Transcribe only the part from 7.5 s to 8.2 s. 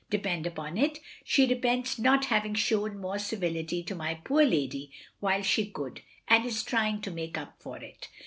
for it.